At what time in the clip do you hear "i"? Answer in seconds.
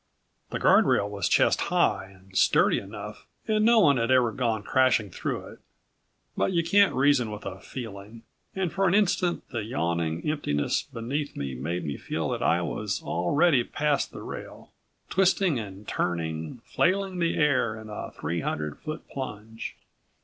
12.41-12.63